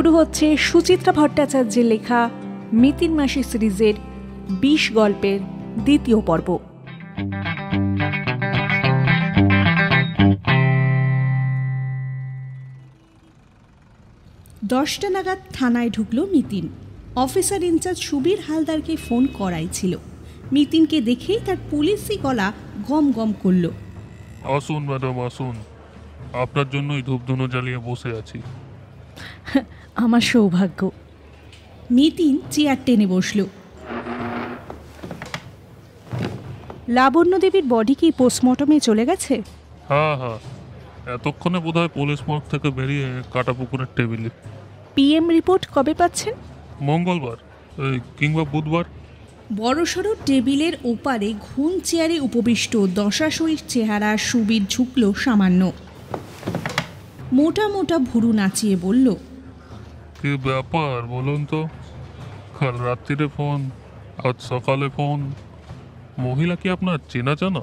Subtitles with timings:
[0.00, 2.20] শুরু হচ্ছে সুচিত্রা ভট্টাচার্যের লেখা
[2.72, 3.94] মিতিন মাসি সিরিজের
[4.62, 5.40] বিশ গল্পের
[5.84, 6.48] দ্বিতীয় পর্ব।
[14.64, 16.68] দশটা নাগাদ থানায় ঢুকলো Mitin.
[17.16, 19.92] Officer in charge Subir হালদারকে phone করাই ছিল।
[20.52, 22.52] মিতিনকে দেখেই তার পুলিশি গলা
[22.88, 23.64] গম গম করল।
[24.56, 25.54] আসুন, ম্যাডাম, আসুন।
[26.32, 28.40] আপনার জন্যই ধূপধুনো জ্বালিয়ে বসে আছি।
[29.94, 30.90] আমার সৌভাগ্য।
[31.90, 33.44] নিতিন চেয়ার টেনে বসল।
[36.88, 39.42] লাবণ্য দেবীর বডি কি পোস্টমর্টমে চলে গেছে?
[39.88, 40.38] হ্যাঁ হ্যাঁ।
[41.14, 44.30] এতক্ষণে বোধহয় পুলিশ মর্গ থেকে বেরিয়ে কাটা পুকুরের টেবিলে
[44.94, 46.34] পিএম রিপোর্ট কবে পাচ্ছেন?
[46.80, 47.36] মঙ্গলবার
[48.18, 48.84] কিংবা বুধবার।
[49.56, 55.72] বড়সড় টেবিলের ওপারে ঘুম চেয়ারে উপবিষ্ট দশাশয়ীর চেহারা সুবীর ঝুঁকল সামান্য।
[57.32, 59.14] মোটা মোটা ভুরু নাচিয়ে বলল
[60.22, 61.68] কি ব্যাপার বলুন তো?
[62.60, 63.70] কাল রাত্রিরে ফোন
[64.24, 65.32] আজ সকালে ফোন।
[66.18, 67.60] মহিলা কি আপনার চেনা জানা?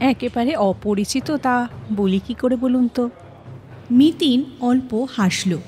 [0.00, 3.10] একেবারে অপরিচিত তা বলি কি করে বলুন তো?
[3.90, 5.58] মিতিন অল্প হাসল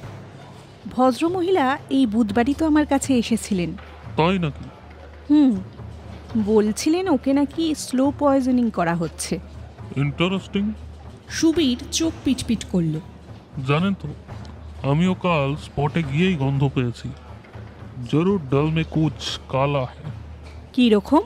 [0.90, 3.72] ভদ্রমহিলা এই বুধবারই তো আমার কাছে এসেছিলেন।
[4.16, 4.64] তাই নাকি?
[5.30, 5.52] হুম
[6.44, 9.38] বলছিলেন ওকে নাকি স্লো পয়জনিং করা হচ্ছে।
[9.96, 10.72] ইন্টারেস্টিং।
[11.28, 13.00] সুবীর চোখ পিটপিট করল।
[13.68, 14.08] জানেন তো
[14.90, 17.08] আমিও কাল স্পটে গিয়েই গন্ধ পেয়েছি।
[18.12, 19.86] জরুর ডল মে কুচ কালা
[20.72, 21.20] কী রকম?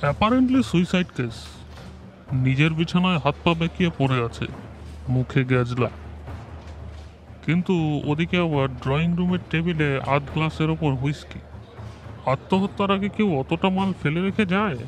[0.00, 1.46] অ্যাপারেন্টলি সুইসাইড কেস
[2.32, 4.46] নিজের বিছানায় হাত পা বেঁকিয়ে পড়ে আছে
[5.08, 5.90] মুখে গ্যাজলা।
[7.46, 11.38] কিন্তু ওদিকে আবার ড্রয়িং রুমের টেবিলে আধ গ্লাসের ওপর হুইস্কি
[12.26, 14.78] আত্মহত্যার আগে কেউ অতটা মাল ফেলে রেখে যায়?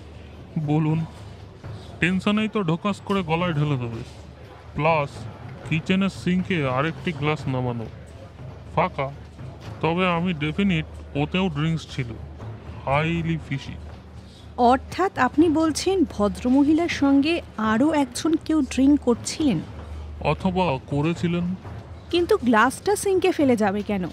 [0.66, 1.05] বলুন
[2.00, 4.19] টেনশনেই তো ঢোকাস করে গলায় ঢেলে দেবে।
[4.75, 5.10] প্লাস
[5.69, 7.86] কিচেনের সিঙ্কে আরেকটি গ্লাস নামানো।
[8.75, 9.10] ফাঁকা।
[9.81, 12.06] তবে আমি ডেফিনিট ওতেও ড্রিঙ্কস ছিল।
[12.84, 13.72] Highly fishy.
[14.56, 19.60] অর্থাৎ আপনি বলছেন ভদ্রমহিলার সঙ্গে আরও একজন কেউ ড্রিঙ্ক করছিলেন?
[20.20, 21.54] অথবা করেছিলেন।
[22.10, 24.04] কিন্তু গ্লাসটা সিঙ্কে ফেলে যাবে কেন?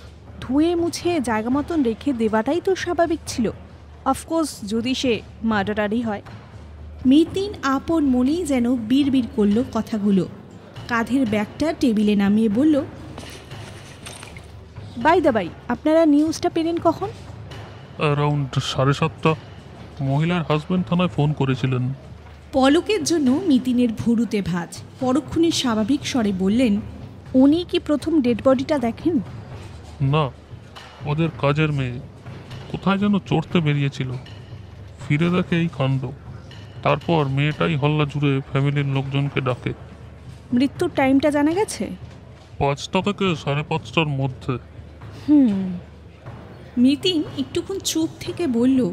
[0.41, 3.51] ধুয়ে মুছে জায়গা মতন রেখে দেওয়াটাই তো স্বাভাবিক ছিল।
[4.05, 6.21] অফকোর্স যদি সে মার্ডারারই হয়।
[7.05, 10.27] মিতিন আপন মনেই যেন বিড়বিড় করল কথাগুলো।
[10.87, 12.83] কাঁধের ব্যাগটা টেবিলে নামিয়ে বলল
[14.97, 17.09] বাই দা বাই আপনারা নিউজটা পেলেন কখন?
[17.97, 19.35] অ্যারাউন্ড সাড়ে সাতটা।
[20.01, 21.93] মহিলার হাজব্যান্ড থানায় ফোন করেছিলেন।
[22.53, 26.81] পলকের জন্য মিতিনের ভুরুতে ভাজ। পরক্ষণে স্বাভাবিক স্বরে বললেন
[27.33, 29.19] উনি কি প্রথম ডেড বডিটা দেখেন?
[30.01, 30.29] না
[31.05, 31.99] ওদের কাজের মেয়ে।
[32.71, 34.09] কোথায় যেন চড়তে বেরিয়েছিল।
[35.07, 36.01] ফিরে দেখে এই কাণ্ড।
[36.83, 39.73] তারপর মেয়েটাই হল্লা জুড়ে ফ্যামিলির লোকজনকে ডাকে।
[40.53, 41.89] মৃত্যুর টাইমটা জানা গেছে?
[42.59, 44.57] পাঁচটা থেকে সাড়ে পাঁচটার মধ্যে।
[45.29, 45.77] হুম।
[46.77, 48.91] মিতিন একটুক্ষণ চুপ থেকে বলল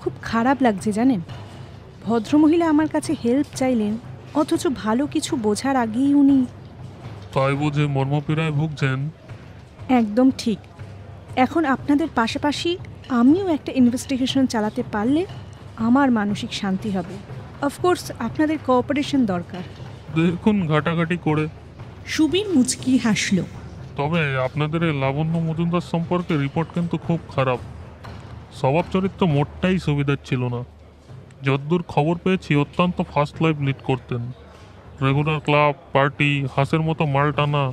[0.00, 1.20] খুব খারাপ লাগছে জানেন।
[2.04, 3.98] ভদ্রমহিলা আমার কাছে হেল্প চাইলেন
[4.34, 6.46] অথচ ভালো কিছু বোঝার আগেই উনি
[7.34, 9.10] তাই বুঝে মর্মপীড়ায় ভুগছেন?
[9.88, 10.58] একদম ঠিক।
[11.36, 12.78] এখন আপনাদের পাশাপাশি
[13.08, 15.26] আমিও একটা ইনভেস্টিগেশন চালাতে পারলে
[15.76, 17.14] আমার মানসিক শান্তি হবে।
[17.62, 19.60] অফকোর্স আপনাদের কোঅপারেশন দরকার।
[20.16, 21.48] দেখুন ঘাটাঘাটি করে।
[22.06, 23.38] সুবীর মুচকি হাসল।
[23.96, 27.58] তবে আপনাদের এই লাবণ্য মজুমদার সম্পর্কে রিপোর্ট কিন্তু খুব খারাপ।
[28.60, 30.64] স্বভাব চরিত্র মোটটাই সুবিধার ছিল না।
[31.42, 34.22] যদ্দূর খবর পেয়েছি অত্যন্ত ফার্স্ট লাইফ লিড করতেন।
[35.02, 37.72] রেগুলার ক্লাব পার্টি হাঁসের মতো মাল টানা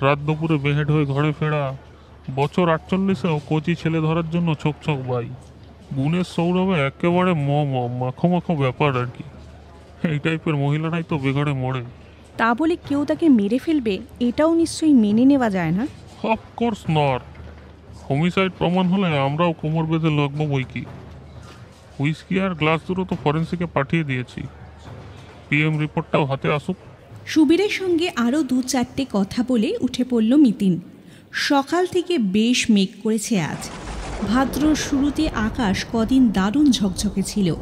[0.00, 1.76] রাত দুপুরে বেহেড হয়ে ঘরে ফেরা
[2.36, 5.26] বছর আটচল্লিশেও কচি ছেলে ধরার জন্য ছোক ছোক বাই
[5.96, 9.24] গুণের সৌরভে একেবারে ম ম মাখো মাখো ব্যাপার আর কি।
[10.02, 11.82] এই টাইপের মহিলারাই তো বেঘরে মরে।
[12.36, 15.86] তা বলে কেউ তাকে মেরে ফেলবে এটাও নিশ্চয়ই মেনে নেওয়া যায় না?
[16.22, 17.22] অফকোর্স নট
[18.08, 20.84] হোমিসাইড প্রমাণ হলে আমরাও কোমর বেঁধে লাগবো বই কি।
[22.00, 24.42] হুইস্কি আর গ্লাস দুটো তো ফরেন্সিকে পাঠিয়ে দিয়েছি।
[25.48, 26.76] পিএম রিপোর্টটাও হাতে আসুক।
[27.26, 30.80] সুবীরের সঙ্গে আরও দু চারটে কথা বলে উঠে পড়ল মিতিন।
[31.32, 33.68] সকাল থেকে বেশ মেঘ করেছে আজ।
[34.28, 37.54] ভাদ্র শুরুতে আকাশ কদিন দারুণ ঝকঝকে ছিল।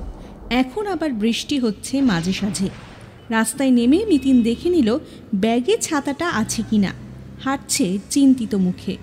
[0.51, 2.69] এখন আবার বৃষ্টি হচ্ছে মাঝে সাঝে।
[3.31, 4.99] রাস্তায় নেমে মিতিন দেখে নিল,
[5.35, 6.93] ব্যাগে ছাতাটা আছে কিনা।
[7.45, 8.97] হাঁটছে চিন্তিত মুখে।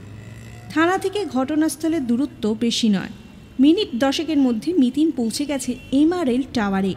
[0.70, 3.10] থানা থেকে ঘটনাস্থলের দূরত্ব বেশি নয়।
[3.60, 6.94] মিনিট দশেকের মধ্যে মিতিন পৌঁছে গেছে এমআরএল টাওয়ারে।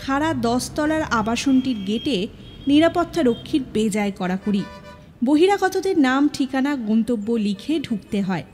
[0.00, 2.28] খাড়া দশতলার আবাসনটির গেটে
[2.66, 4.62] নিরাপত্তা রক্ষীর বেজায় কড়াকড়ি।
[5.24, 8.44] বহিরাগতদের নাম, ঠিকানা, গন্তব্য লিখে ঢুকতে হয়।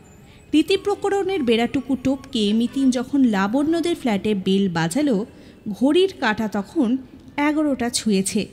[0.57, 5.27] রীতিপ্রকরণের বেড়াটুকু টোপকে মিতিন যখন লাবণ্যদের ফ্ল্যাটে বেল বাজালো,
[5.81, 6.97] ঘড়ির কাঁটা তখন
[7.37, 8.47] এগারোটা ছুঁয়েছে।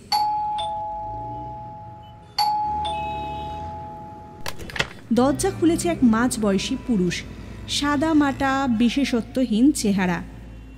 [5.14, 7.24] দরজা খুলেছে এক মাঝ বয়সী পুরুষ।
[7.68, 10.24] সাদা মাটা, বিশেষত্বহীন চেহারা।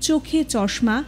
[0.01, 1.03] চোখে চশমা,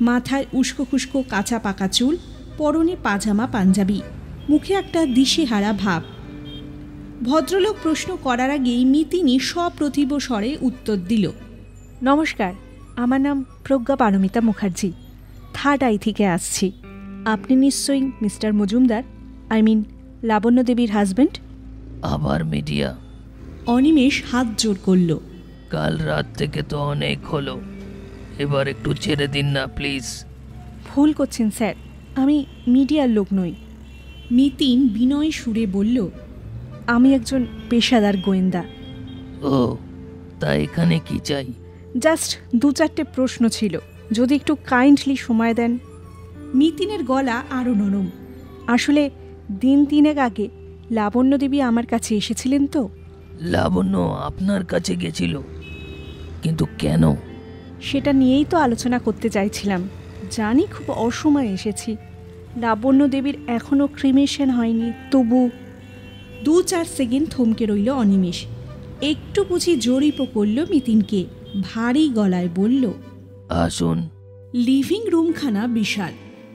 [0.00, 2.16] মাথায় উস্কো খুস্কো কাঁচা পাকা চুল,
[2.58, 4.02] পরনে পাজামা পাঞ্জাবি।
[4.48, 6.02] মুখে একটা দিশেহারা ভাব।
[7.22, 11.24] ভদ্রলোক প্রশ্ন করার আগেই মিতিনি সপ্রতিভ স্বরে উত্তর দিল
[12.02, 12.52] নমস্কার
[12.96, 14.92] আমার নাম প্রজ্ঞা পারমিতা মুখার্জি।
[15.54, 16.72] থার্ড আই থেকে আসছি।
[17.24, 19.02] আপনি নিশ্চয়ই mister Majumdar
[19.50, 19.84] I mean
[20.22, 21.38] Labanya দেবীর হাজব্যান্ড
[22.02, 22.96] আবার মিডিয়া।
[23.66, 25.18] অনিমেষ হাত জোর করল
[25.70, 27.60] কাল রাত থেকে তো অনেক হলো।
[28.38, 30.24] এবার একটু ছেড়ে দিন না প্লিজ।
[30.88, 31.74] ভুল করছেন স্যার
[32.16, 33.52] আমি মিডিয়ার লোক নই।
[34.30, 36.08] মিতিন বিনয় সুরে বলল
[36.86, 38.64] আমি একজন পেশাদার গোয়েন্দা।
[39.42, 39.76] ও
[40.40, 41.46] তা এখানে কি চাই?
[41.98, 43.78] জাস্ট দু চারটে প্রশ্ন ছিল।
[44.12, 45.78] যদি একটু কাইন্ডলি সময় দেন।
[46.54, 48.10] মিতিনের গলা আরও নরম।
[48.66, 49.10] আসলে
[49.60, 50.48] দিন তিনেক আগে
[50.90, 52.88] লাবণ্য দেবী আমার কাছে এসেছিলেন তো?
[53.40, 55.40] লাবণ্য আপনার কাছে গেছিল।
[56.42, 57.14] কিন্তু কেন?
[57.82, 59.88] সেটা নিয়েই তো আলোচনা করতে চাইছিলাম।
[60.30, 61.96] জানি খুব অসময়ে এসেছি।
[62.56, 65.50] লাবণ্য দেবীর এখনও ক্রিমেশন হয়নি তবু
[66.44, 68.44] দু চার সেকেন্ড থমকে রইল অনিমেষ।
[69.02, 71.24] একটু বুঝি জরিপও করল মিতিনকে।
[71.62, 72.92] ভারী গলায় বলল
[73.48, 74.08] আসুন।
[74.54, 76.12] লিভিং রুমখানা বিশাল।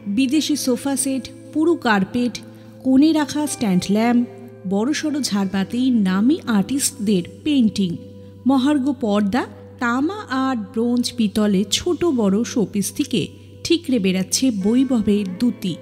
[0.07, 2.39] বিদেশি সোফা সেট পুরু কার্পেট
[2.83, 4.27] কোণে রাখা স্ট্যান্ড ল্যাম্প
[4.69, 7.97] বড় বড়সড় ঝাড়বাতি নামি আর্টিস্টদের পেন্টিং
[8.47, 9.45] মহার্ঘ পর্দা
[9.79, 13.27] তামা আর ব্রোঞ্জ পিতলে ছোট বড় শোপিস থেকে
[13.63, 15.75] ঠিকরে বেড়াচ্ছে বৈভবের দুতি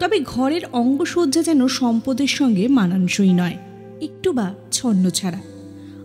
[0.00, 3.56] তবে ঘরের অঙ্গসজ্জা যেন সম্পদের সঙ্গে মানানসই নয়,
[4.00, 5.40] একটু বা ছন্ন ছাড়া।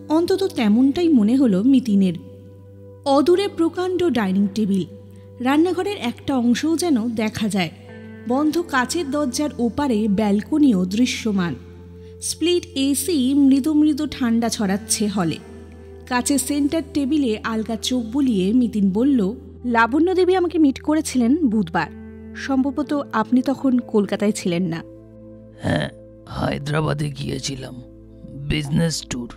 [0.09, 2.13] অন্তত তেমনটাই মনে হলো মিতিনের।
[3.05, 4.83] অদূরে প্রকাণ্ড ডাইনিং টেবিল,
[5.39, 7.71] রান্নাঘরের একটা অংশও যেন দেখা যায়,
[8.27, 11.55] বন্ধ কাচের দরজার ওপারে ব্যালকনিও দৃশ্যমান।
[12.21, 15.37] স্প্লিট এসি মৃদু মৃদু ঠান্ডা ছড়াচ্ছে হলে।
[16.07, 19.33] কাচের সেন্টার টেবিলে আলগা চোখ বুলিয়ে মিতিন বলল,
[19.65, 22.04] লাবণ্য দেবী আমাকে মিট করেছিলেন বুধবার।
[22.35, 24.83] সম্ভবত আপনি তখন কলকাতায় ছিলেন না।
[25.61, 25.89] হ্যাঁ
[26.27, 27.75] হায়দ্রাবাদে গিয়েছিলাম।
[28.47, 29.29] Business tour.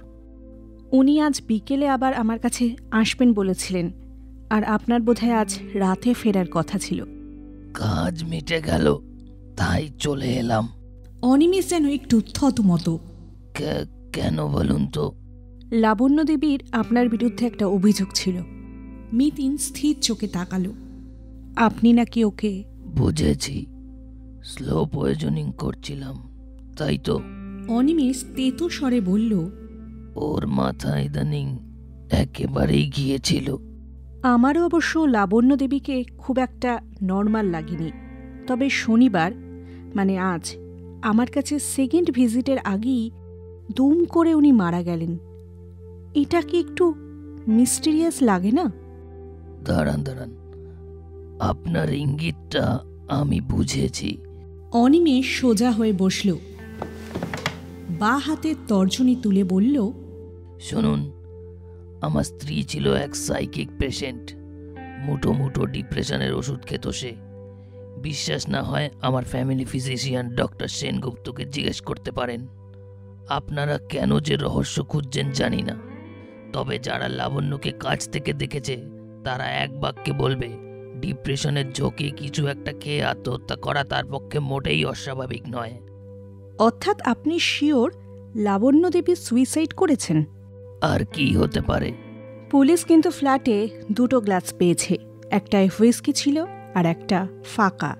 [0.92, 3.90] উনি আজ বিকেলে আবার আমার কাছে আসবেন বলেছিলেন
[4.50, 7.04] আর আপনার বোধহয় আজ রাতে ফেরার কথা ছিল।
[7.74, 8.98] কাজ মিটে গেল
[9.56, 10.68] তাই চলে এলাম।
[11.22, 12.96] অনিমেষ যেন একটু থতমত
[14.12, 15.12] কেন বলুন তো?
[15.72, 18.36] লাবণ্য দেবীর আপনার বিরুদ্ধে একটা অভিযোগ ছিল।
[19.12, 20.72] মিতিন স্থির চোখে তাকালো।
[21.56, 22.64] আপনি নাকি ওকে
[22.96, 23.66] বুঝেছি।
[24.44, 26.16] স্লো পয়জনিং করছিলাম
[26.78, 27.20] তাই তো।
[27.68, 29.50] অনিমেষ তেতো স্বরে বলল
[30.16, 31.58] ওর মাথা ইদানিং
[32.10, 33.56] একেবারেই গিয়েছিল
[34.22, 37.90] আমারও অবশ্য লাবণ্য দেবীকে খুব একটা নর্মাল লাগেনি।
[38.46, 39.30] তবে শনিবার
[39.94, 40.56] মানে আজ
[41.02, 43.10] আমার কাছে সেকেন্ড ভিজিটের আগেই
[43.76, 45.18] দুম করে উনি মারা গেলেন।
[46.14, 46.94] এটা কি একটু
[47.48, 48.72] মিস্টিরিয়াস লাগে না?
[49.64, 50.47] দাঁড়ান দাঁড়ান।
[51.40, 54.18] আপনার ইঙ্গিতটা আমি বুঝেছি।
[54.72, 56.36] অনিমেষ সোজা হয়ে বসল।
[57.98, 59.92] বা হাতে তর্জনী তুলে বলল
[60.60, 61.12] শুনুন
[62.00, 64.32] আমার স্ত্রী ছিল এক সাইকিক পেশেন্ট
[65.06, 67.12] মুটো মুটো ডিপ্রেশনের ওষুধ খেত সে।
[68.02, 72.46] বিশ্বাস না হয় আমার ফ্যামিলি ফিজিশিয়ান ডক্টর সেনগুপ্তকে জিজ্ঞেস করতে পারেন।
[73.28, 75.76] আপনারা কেন যে রহস্য খুঁজছেন জানি না।
[76.52, 78.76] তবে যারা লাবণ্যকে কাছ থেকে দেখেছে
[79.24, 80.67] তারা এক বাক্যে বলবে
[81.00, 85.80] ডিপ্রেশনের ঝোঁকে কিছু একটা খেয়ে আত্মহত্যা করা তার পক্ষে মোটেই অস্বাভাবিক নয়।
[86.58, 87.92] অর্থাৎ আপনি শিওর
[88.36, 90.24] লাবণ্য দেবী সুইসাইড করেছেন?
[90.80, 91.92] আর কি হতে পারে?
[92.50, 94.96] পুলিশ কিন্তু ফ্ল্যাটে দুটো গ্লাস পেয়েছে
[95.30, 97.96] একটায় হুইস্কি ছিল আর একটা ফাঁকা।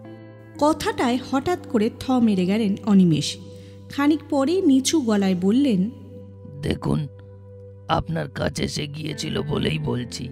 [0.61, 3.37] কথাটায় হঠাৎ করে থ মেরে গেলেন অনিমেষ।
[3.91, 5.91] খানিক পরে নিচু গলায় বললেন
[6.63, 7.09] দেখুন
[7.89, 10.29] আপনার কাছে সে গিয়েছিল বলেই বলছি।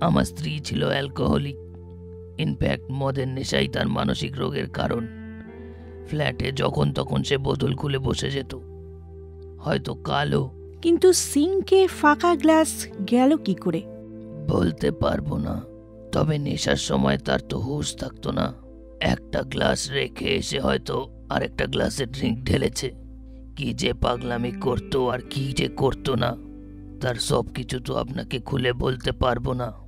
[0.00, 1.56] আমার স্ত্রী ছিল অ্যালকোহলিক
[2.38, 5.06] ইনফ্যাক্ট মদের নেশাই তার মানসিক রোগের কারণ।
[6.08, 8.54] ফ্ল্যাটে যখন তখন সে বোতল খুলে বসে যেত।
[9.60, 10.50] হয়তো কালো।
[10.82, 13.82] কিন্তু সিঙ্কে ফাঁকা গ্লাস গেল কি করে?
[14.48, 15.62] বলতে পারব না।
[16.12, 18.54] তবে নেশার সময় তার তো হুঁশ থাকতো না।
[19.00, 22.92] একটা গ্লাস রেখে এসে হয়তো আরেকটা গ্লাসে ড্রিঙ্ক ঢেলেছে।
[23.56, 26.36] কি যে পাগলামি করতো আর কি যে করতো না।
[27.00, 29.83] তার সব কিছু তো আপনাকে খুলে বলতে পারব না।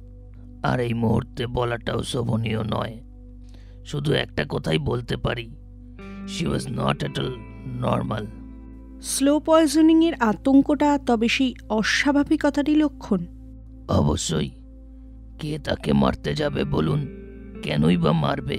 [0.66, 2.94] আর এই মুহূর্তে বলাটাও শোভনীয় নয়।
[3.85, 5.46] শুধু একটা কথাই বলতে পারি
[6.28, 7.35] she was not at all
[7.80, 8.26] normal
[9.02, 13.20] slow পয়জনিংয়ের আতঙ্কটা তবে সেই অস্বাভাবিকতারই লক্ষণ।
[13.88, 14.50] অবশ্যই।
[15.38, 17.00] কে তাকে মারতে যাবে বলুন?
[17.62, 18.58] কেনই বা মারবে?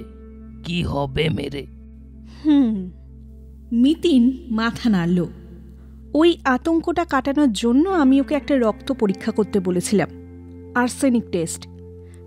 [0.64, 1.66] কি হবে মেরে?
[2.44, 2.90] হুম
[3.72, 5.24] মিতিন মাথা নাড়ল।
[6.14, 10.08] ওই আতঙ্কটা কাটানোর জন্য আমি ওকে একটা রক্ত পরীক্ষা করতে বলেছিলাম।
[10.74, 11.68] Arsenic test.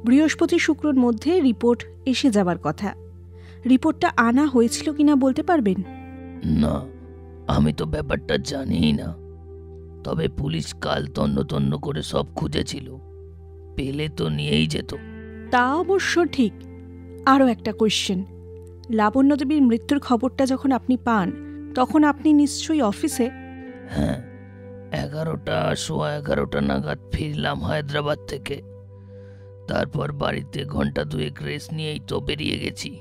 [0.05, 2.93] বৃহস্পতি শুক্রর মধ্যে রিপোর্ট এসে যাবার কথা।
[3.69, 5.83] রিপোর্টটা আনা হয়েছিল কিনা বলতে পারবেন?
[6.45, 6.81] না
[7.47, 9.15] আমি তো ব্যাপারটা জানিই না।
[10.03, 12.97] তবে পুলিশ কাল তন্ন তন্ন করে সব খুঁজেছিল।
[13.75, 14.95] পেলে তো নিয়েই যেত।
[15.51, 16.53] তা অবশ্য ঠিক।
[17.25, 18.25] আরও একটা কোয়েশ্চেন
[18.89, 21.31] লাবণ্য দেবীর মৃত্যুর খবরটা যখন আপনি পান
[21.75, 23.29] তখন আপনি নিশ্চয়ই অফিসে?
[23.89, 24.23] হ্যাঁ
[25.05, 28.70] এগারোটা সোয়া এগারোটা নাগাদ ফিরলাম হায়দ্রাবাদ থেকে।
[29.71, 32.99] তারপর বাড়িতে ঘণ্টা দুয়েক রেস্ট নিয়েই তো বেরিয়ে গেছি।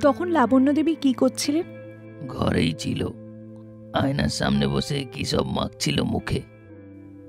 [0.00, 1.66] তখন লাবণ্য দেবী কী করছিলেন?
[2.28, 3.06] ঘরেই ছিল।
[3.94, 6.40] আয়নার সামনে বসে কী সব মাখছিল মুখে?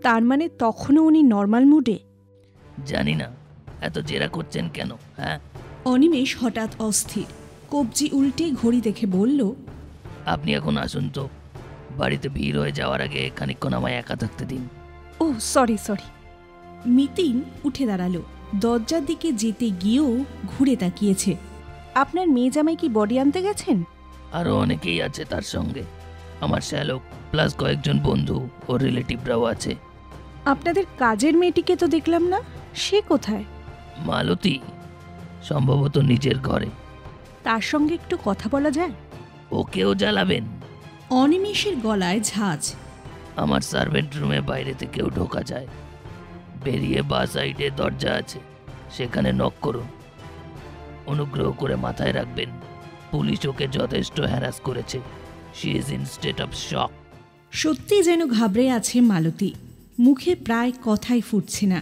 [0.04, 2.00] তার মানে তখনও উনি নর্মাল মুডে
[2.86, 3.32] জানি না।
[3.82, 5.40] এত জেরা করছেন কেন হ্যাঁ?
[5.86, 7.26] অনিমেষ হঠাৎ অস্থির।
[7.72, 9.54] কবজি উল্টে ঘড়ি দেখে বলল
[10.26, 11.30] আপনি এখন আসুন তো।
[11.98, 14.68] বাড়িতে ভিড় হয়ে যাওয়ার আগে খানিকক্ষণ আমায় একা থাকতে দিন।
[15.20, 16.08] ও সরি সরি
[16.90, 18.22] মিতিন উঠে দাঁড়াল।
[18.60, 21.36] দরজার দিকে যেতে গিয়েও ঘুরে তাকিয়েছে।
[21.96, 23.84] আপনার মেয়ে জামাই কি বডি আনতে গেছেন?
[24.34, 25.84] আরও অনেকেই আছে তার সঙ্গে।
[26.42, 29.76] আমার শ্যালক প্লাস কয়েকজন বন্ধু ও রিলেটিভরাও আছে।
[30.46, 32.42] আপনাদের কাজের মেয়েটিকে তো দেখলাম না
[32.76, 33.44] সে কোথায়?
[33.98, 34.60] মালতী
[35.44, 36.70] সম্ভবত নিজের ঘরে।
[37.44, 38.92] তার সঙ্গে একটু কথা বলা যায়?
[39.52, 40.44] ওকেও জ্বালাবেন।
[41.10, 42.74] অনিমেষের গলায় ঝাঁজ।
[43.36, 45.68] আমার সার্ভেন্ট রুমে বাইরে থেকেও ঢোকা যায়।
[46.66, 48.40] বেরিয়ে বা সাইডে দরজা আছে।
[48.92, 49.88] সেখানে নক করুন।
[51.06, 52.50] অনুগ্রহ করে মাথায় রাখবেন,
[53.12, 55.00] পুলিশ ওকে যথেষ্ট হ্যারাস করেছে।
[55.56, 56.92] She is in state of shock
[57.52, 59.52] সত্যি যেন ঘাবড়ে আছে মালতী।
[60.00, 61.80] মুখে প্রায় কথাই ফুটছে না।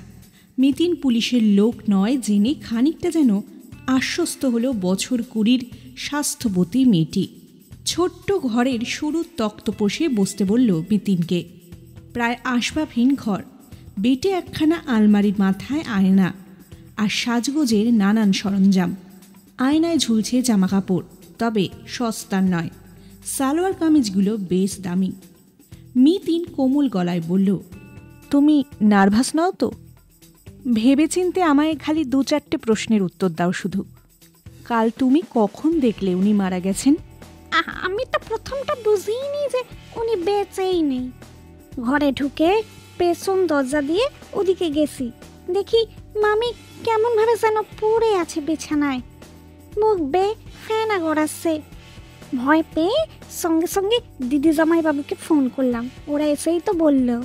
[0.60, 3.32] মিতিন পুলিশের লোক নয় জেনে খানিকটা যেন
[3.88, 5.64] আশ্বস্ত হলো বছর কুড়ির
[5.98, 7.24] স্বাস্থ্যবতী মেয়েটি।
[7.86, 11.40] ছোট্ট ঘরের সরু তক্তপোষে বসতে বলল মিতিনকে।
[12.14, 13.42] প্রায় আসবাবহীন ঘর।
[14.00, 16.34] বেটে একখানা আলমারির মাথায় আয়না
[16.98, 18.96] আর সাজগোজের নানান সরঞ্জাম।
[19.58, 21.04] আয়নায় ঝুলছে জামাকাপড়
[21.40, 22.70] তবে সস্তার নয়।
[23.26, 25.12] সালোয়ার কামিজগুলো বেশ দামি।
[25.96, 27.60] মিতিন কোমল গলায় বলল
[28.30, 29.72] তুমি নার্ভাস নাও তো?
[30.74, 33.86] ভেবেচিন্তে আমায় খালি দু চারটে প্রশ্নের উত্তর দাও শুধু।
[34.66, 36.96] কাল তুমি কখন দেখলে উনি মারা গেছেন?
[37.82, 39.64] আমি তো প্রথমটা বুঝিনি যে
[40.00, 41.12] উনি বেঁচেই নেই।
[41.80, 42.64] ঘরে ঢুকে
[42.98, 45.12] পেছন দরজা দিয়ে ওদিকে গেছি।
[45.50, 45.88] দেখি
[46.22, 49.02] মামি কেমনভাবে যেন পড়ে আছে বিছানায়।
[49.78, 50.36] মুখ বে
[50.68, 51.62] ফেনা গড়াচ্ছে।
[52.38, 53.00] ভয় পেয়ে
[53.32, 53.98] সঙ্গে সঙ্গে
[54.30, 57.22] দিদি জামাই বাবুকে ফোন করলাম। ওরা এসেই তো বলল।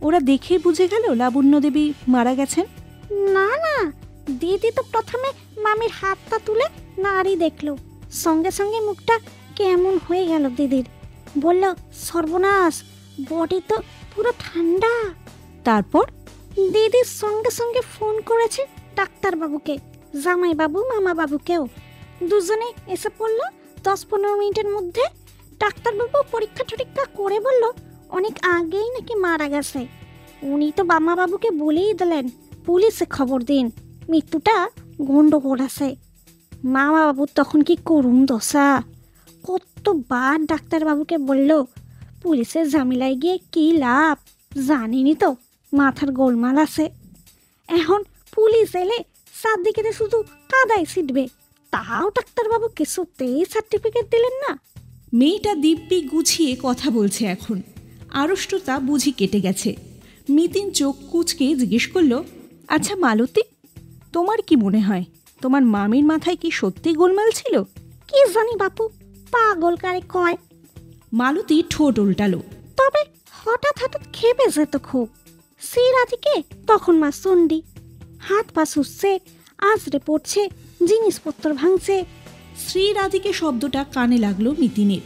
[0.00, 2.66] ওরা দেখেই বুঝে গেল লাবণ্য দেবী মারা গেছেন?
[3.10, 3.92] না না
[4.30, 5.28] দিদি তো প্রথমে
[5.60, 6.66] মামির হাতটা তুলে
[6.98, 7.76] নাড়ি দেখল।
[8.12, 9.18] সঙ্গে সঙ্গে মুখটা
[9.56, 10.84] কেমন হয়ে গেল দিদির।
[11.38, 12.82] বলল সর্বনাশ
[13.30, 13.76] বডি তো
[14.12, 14.92] পুরো ঠান্ডা।
[15.64, 16.04] তারপর
[16.72, 18.62] দিদির সঙ্গে সঙ্গে ফোন করেছে
[18.96, 19.74] ডাক্তারবাবুকে,
[20.24, 21.62] জামাইবাবু, মামাবাবুকেও।
[22.28, 23.40] দুজনে এসে পড়ল
[23.84, 25.04] দশ পনেরো মিনিটের মধ্যে।
[25.60, 27.64] ডাক্তারবাবু পরীক্ষা টরীক্ষা করে বলল,
[28.08, 29.80] অনেক আগেই নাকি মারা গেছে।
[30.42, 32.24] উনি তো বাবাবুকে বলেই দিলেন,
[32.66, 33.70] পুলিশে খবর দিন,
[34.08, 34.56] মৃত্যুটা
[35.02, 35.88] গন্ডগোল আছে।
[36.64, 38.82] মামা বাবু তখন কি করুন দশা।
[39.46, 41.50] কতবার ডাক্তারবাবুকে বলল
[42.22, 44.16] পুলিশের ঝামেলায় গিয়ে কি লাভ?
[44.68, 45.36] জানিনি তো
[45.72, 46.90] মাথার গোলমাল আছে।
[47.68, 48.02] এখন
[48.34, 48.98] পুলিশ এলে
[49.42, 51.28] চারদিকে শুধু কাদায় ছিটবে
[51.70, 54.58] তাও ডাক্তারবাবু কিছুতেই সার্টিফিকেট দিলেন না।
[55.12, 57.62] মেয়েটা দিব্যি গুছিয়ে কথা বলছে এখন।
[58.10, 59.76] আড়ষ্টতা বুঝি কেটে গেছে।
[60.28, 62.22] মিতিন চোখ কুচকে জিজ্ঞেস করল
[62.68, 63.42] আচ্ছা মালতী
[64.12, 65.04] তোমার কি মনে হয়
[65.42, 67.62] তোমার মামির মাথায় কি সত্যি গোলমাল ছিল?
[68.08, 68.88] কি জানি বাপু
[69.30, 70.36] পাগল কারে কয়।
[71.12, 72.40] মালতী ঠোঁট উল্টালো।
[72.76, 73.02] তবে
[73.44, 75.08] হঠাৎ হঠাৎ খেপে যেত খুব।
[75.60, 77.62] সিরাদিকে তখন মা চন্ডি
[78.20, 79.18] হাত পা সুসছে
[79.58, 80.48] আঁচড়ে পড়ছে
[80.86, 82.04] জিনিসপত্র ভাঙছে।
[82.68, 85.00] শ্রীরাধিকে শব্দটা কানে লাগল মিতিনের।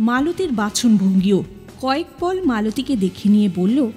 [0.00, 1.44] মালতীর বাছন ভঙ্গিও।
[1.80, 3.90] কয়েক পল মালতীকে দেখে নিয়ে বলল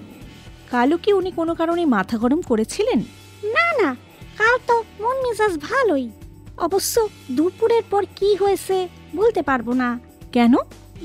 [0.71, 2.99] কালও কি উনি কোনো কারণে মাথা গরম করেছিলেন?
[3.43, 3.95] না না
[4.37, 6.09] কাল তো মন মেজাজ ভালোই।
[6.57, 9.99] অবশ্য দুপুরের পর কি হয়েছে বলতে পারব না।
[10.31, 10.53] কেন?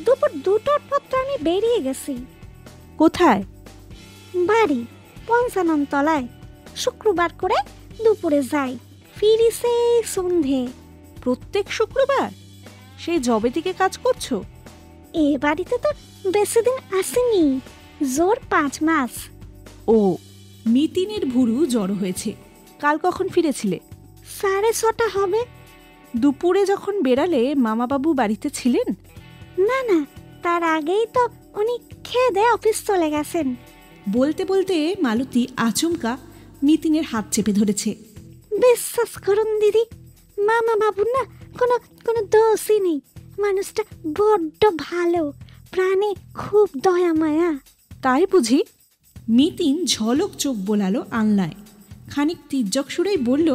[0.05, 2.25] দুপুর দুটোর পর তো আমি বেরিয়ে গেছি।
[2.99, 3.43] কোথায়?
[4.35, 4.85] বাড়ি
[5.27, 6.27] পঞ্চানন তলায়
[6.77, 7.55] শুক্রবার করে
[8.05, 8.79] দুপুরে যাই।
[9.17, 10.67] ফিরি সেই সন্ধে।
[11.23, 12.31] প্রত্যেক শুক্রবার?
[12.99, 14.35] সেই জবে থেকে কাজ করছ?
[15.13, 15.91] এ বাড়িতে তো
[16.31, 17.61] বেশি দিন আসেনি।
[18.17, 19.11] জোর পাঁচ মাস।
[19.89, 20.17] ও
[20.67, 22.33] মিতিনের ভুরু জড়ো হয়েছে।
[22.81, 23.81] কাল কখন ফিরেছিলে?
[24.41, 25.45] সাড়ে ছটা হবে।
[26.17, 28.95] দুপুরে যখন বেড়ালে মামাবাবু বাড়িতে ছিলেন?
[29.59, 29.99] না না
[30.43, 31.23] তার আগেই তো
[31.61, 31.75] উনি
[32.05, 33.47] খেয়ে দিয়ে অফিস চলে গেছেন।
[34.09, 36.13] বলতে বলতে মালতী আচমকা
[36.63, 37.91] মিতিনের হাত চেপে ধরেছে।
[38.65, 39.83] বিশ্বাস করুন দিদি
[40.39, 41.23] মামা বাবু না
[41.59, 43.01] কোনো কোনো দোষই নেই।
[43.39, 43.83] মানুষটা
[44.19, 45.33] বড্ড ভালো
[45.71, 47.51] প্রাণে খুব দয়া মায়া।
[48.03, 48.61] তাই বুঝি
[49.29, 51.55] মিতিন ঝলক চোখ বোলালো আনলায়
[52.11, 53.49] খানিক তির্যক সুরেই বলল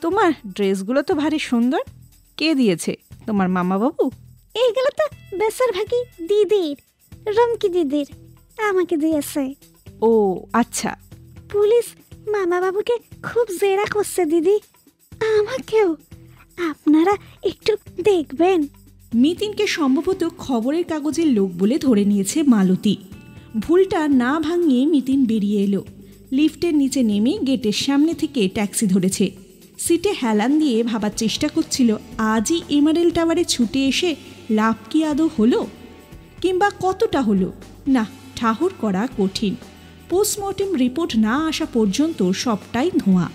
[0.00, 1.82] তোমার ড্রেসগুলো তো ভারী সুন্দর।
[2.36, 2.92] কে দিয়েছে?
[3.26, 4.04] তোমার মামা বাবু
[4.54, 5.04] এইগুলো তো
[5.38, 6.76] বেশিরভাগই দিদির
[7.26, 8.06] রমকি দিদির
[8.62, 9.54] আমাকে দিয়েছে।
[10.02, 10.96] ও আচ্ছা।
[11.52, 11.84] পুলিশ
[12.28, 14.58] মামা বাবুকে খুব জেরা করছে দিদি।
[15.38, 15.96] আমাকেও।
[16.70, 18.66] আপনারা একটু দেখবেন।
[19.14, 22.96] মিতিনকে সম্ভবত খবরের কাগজের লোক বলে ধরে নিয়েছে মালতী।
[23.60, 25.84] ভুলটা না ভাঙিয়ে মিতিন বেরিয়ে এলো।
[26.32, 29.30] লিফটের নিচে নেমে গেটের সামনে থেকে ট্যাক্সি ধরেছে।
[29.78, 34.16] সিটে হেলান দিয়ে ভাবার চেষ্টা করছিল। আজই এমারেল টাওয়ারে ছুটে এসে
[34.50, 35.66] লাভ কি আদৌ হলো?
[36.40, 37.52] কিংবা কতটা হলো?
[37.88, 39.56] না ঠাহর করা কঠিন।
[40.08, 43.30] পোস্টমর্টেম রিপোর্ট না আসা পর্যন্ত সবটাই ধোঁয়া।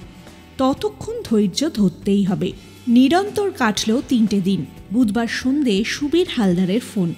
[0.58, 2.52] ততক্ষণ ধৈর্য ধরতেই হবে।
[2.88, 7.14] নিরন্তর কাটল তিনটে দিন। বুধবার সন্ধে সুবীর হালদারের ফোন।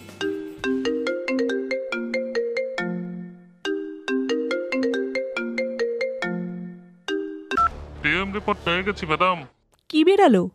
[8.03, 9.43] ডিএম রিপোর্ট পেয়ে গেছি ম্যাডাম।
[9.89, 10.49] কি বেরালো?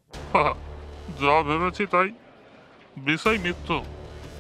[1.21, 2.11] যা ভেবেছি তাই।
[2.97, 3.77] বিষয় মৃত্যু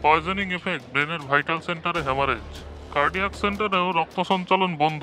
[0.04, 2.48] পয়জনিং এফেক্ট ব্রেনের ভাইটাল সেন্টারে হ্যামারেজ
[2.94, 5.02] কার্ডিয়াক সেন্টারেও রক্ত সঞ্চালন বন্ধ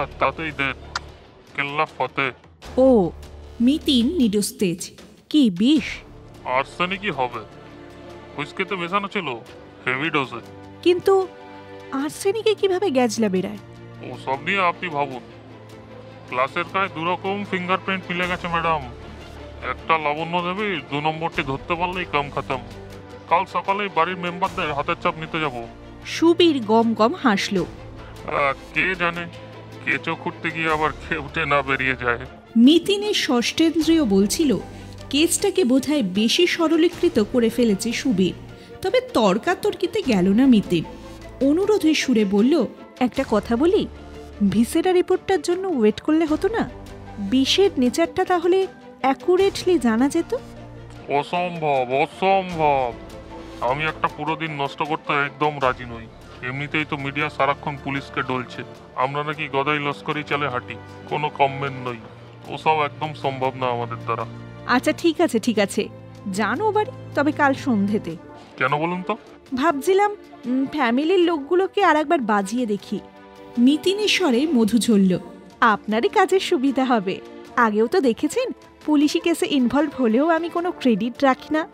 [0.00, 0.78] আর তাতেই ডেথ
[1.54, 2.26] কেল্লা ফতে।
[2.86, 2.88] ও
[3.66, 4.80] মিতিন নিরুস্তেজ
[5.30, 5.86] কি বিষ?
[6.56, 7.42] আর্সেনিকই হবে।
[8.34, 9.28] হুইস্কিতে মেশানো ছিল
[9.84, 10.40] হেভি ডোজে
[10.84, 11.14] কিন্তু
[12.02, 13.60] আর্সেনিকে কীভাবে গ্যাজলা বেরায়?
[14.06, 15.24] ও সব নিয়ে আপনি ভাবুন।
[16.28, 18.82] ক্লাসের গায়ে দুরকম ফিঙ্গারপ্রিন্ট মিলে গেছে ম্যাডাম
[19.72, 22.62] একটা লাবণ্য দেবী দু নম্বরটি ধরতে পারলেই কাম খাতাম।
[23.30, 25.56] কাল সকালেই বাড়ির মেম্বারদের হাতের চাপ নিতে যাব।
[26.06, 27.62] সুবীর গম গম হাসলো।
[28.74, 29.24] কে জানে
[29.84, 32.22] কেঁচো খুঁড়তে গিয়ে আবার খেয়ে উঠে না বেরিয়ে যায়।
[32.66, 34.50] মিতিনের ষষ্ঠেন্দ্রিয় বলছিল
[35.10, 38.34] কেসটাকে বোধহয় বেশি সরলীকৃত করে ফেলেছে সুবীর।
[38.82, 40.84] তবে তর্কাতর্কিতে গেল না মিতিন
[41.48, 42.54] অনুরোধের সুরে বলল
[43.06, 43.82] একটা কথা বলি
[44.52, 46.62] ভিসেরা রিপোর্টটার জন্য ওয়েট করলে হতো না?
[47.32, 48.58] বিষের নেচারটা তাহলে
[49.00, 50.32] অ্যাকুরেটলি জানা যেত?
[51.18, 52.90] অসম্ভব অসম্ভব।
[53.60, 56.06] আমি একটা পুরো দিন নষ্ট করতে একদম রাজি নই।
[56.48, 58.62] এমনিতেই তো মিডিয়া সারাক্ষণ পুলিশকে ডলছে।
[58.96, 60.74] আমরা নাকি গদাই লস্করি চালে হাঁটি
[61.08, 61.96] কোনো কমমেন্ট নই।
[62.54, 64.24] ওসব একদম সম্ভব না আমাদের দ্বারা।
[64.66, 65.88] আচ্ছা ঠিক আছে ঠিক আছে।
[66.32, 68.16] জানো বাড়ি তবে কাল সন্ধেতে।
[68.56, 69.16] কেন বলুন তো?
[69.54, 70.16] ভাবছিলাম
[70.72, 73.00] ফ্যামিলির লোকগুলোকে আর একবার বাজিয়ে দেখি।
[73.58, 75.18] মিতিনের মধু ঝরল।
[75.60, 77.20] আপনারই কাজের সুবিধা হবে।
[77.56, 78.52] আগেও তো দেখেছেন
[78.86, 81.68] পুলিশি কেসে ইনভলভ হলেও আমি কোনো ক্রেডিট রাখি না।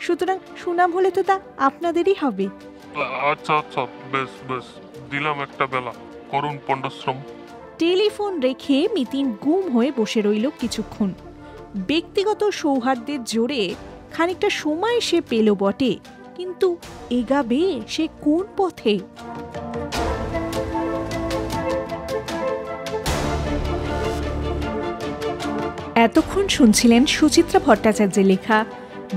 [0.00, 2.46] সুতরাং সুনাম হলে তো তা আপনাদেরই হবে।
[3.32, 4.64] আচ্ছা আচ্ছা বেশ বেশ।
[5.10, 5.92] দিলাম একটা বেলা।
[6.30, 7.16] করুন পণ্ডশ্রম।
[7.78, 11.12] টেলিফোন রেখে মিতিন গুম হয়ে বসে রইল কিছুক্ষণ।
[11.76, 13.74] ব্যক্তিগত সৌহার্দ্যের জোরে
[14.12, 15.98] খানিকটা সময় সে পেল বটে
[16.36, 16.76] কিন্তু
[17.10, 18.98] এগাবে সে কোন পথে?
[25.94, 28.64] এতক্ষণ শুনছিলেন সুচিত্রা ভট্টাচার্যের লেখা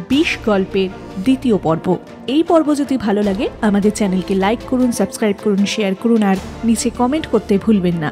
[0.10, 0.90] বিশ গল্পের
[1.24, 1.98] দ্বিতীয় পর্ব।
[2.28, 6.90] এই পর্ব যদি ভালো লাগে, আমাদের চ্যানেলকে লাইক করুন সাবস্ক্রাইব করুন শেয়ার করুন, আর নিচে
[6.90, 8.12] কমেন্ট করতে ভুলবেন না।